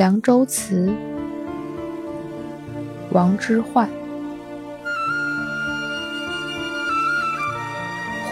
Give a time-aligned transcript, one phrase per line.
[0.00, 0.86] 凉州词》
[3.10, 3.86] 王之涣。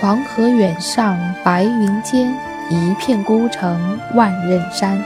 [0.01, 2.35] 黄河远上白云间，
[2.71, 4.99] 一片孤城万仞山。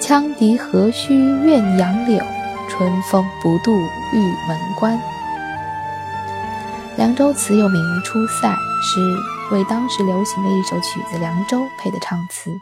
[0.00, 2.24] 羌笛何须怨杨柳，
[2.68, 3.72] 春风不度
[4.12, 4.96] 玉门关。
[6.96, 8.46] 《凉州词》又名《出塞》，
[8.80, 9.00] 是
[9.52, 12.52] 为当时流行的一首曲子《凉州》配的唱词。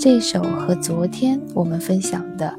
[0.00, 2.58] 这首和昨天我们分享的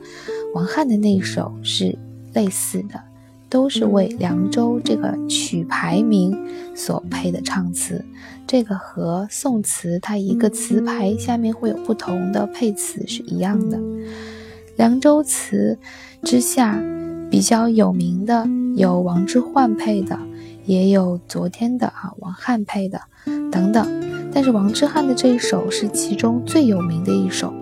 [0.54, 1.98] 王翰的那首是
[2.34, 3.02] 类似的，
[3.50, 6.38] 都是为《凉州》这个曲牌名
[6.76, 8.06] 所配的唱词。
[8.46, 13.78] 这个和宋词它一个词牌下面会有不同的配词是一样的。
[14.78, 15.80] 《凉州词》
[16.30, 16.80] 之下
[17.32, 20.20] 比较有名的有王之涣配的，
[20.66, 23.02] 也有昨天的啊王翰配的
[23.52, 24.01] 等等。
[24.34, 27.54] 但是王之涣的这一首是其中最有名的一首，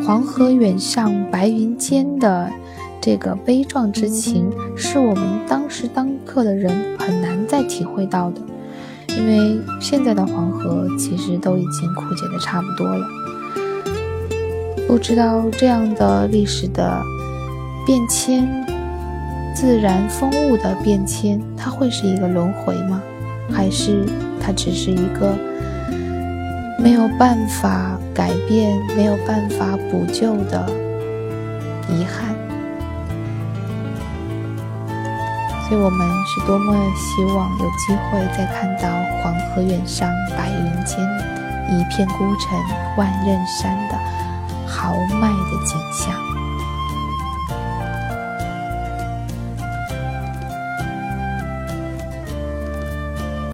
[0.04, 2.50] 《黄河远上白云间》的
[3.00, 8.40] 这个悲壮之情，是我们当时当刻的人很难再体会到的，
[9.16, 13.06] 因为现在的黄河其实都已经枯竭的差不多了。
[14.88, 17.00] 不知道这样的历史的
[17.86, 18.46] 变迁，
[19.54, 23.00] 自然风物的变迁，它会是一个轮回吗？
[23.54, 24.04] 还是
[24.40, 25.36] 它只是一个
[26.78, 30.68] 没有办法改变、没有办法补救的
[31.88, 32.34] 遗憾？
[35.68, 38.88] 所以我们是多么希望有机会再看到
[39.22, 40.98] 黄河远上白云间，
[41.70, 42.58] 一片孤城
[42.96, 43.96] 万仞山的
[44.66, 46.31] 豪迈的景象。